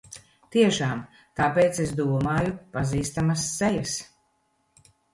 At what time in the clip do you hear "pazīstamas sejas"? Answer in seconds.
2.75-3.99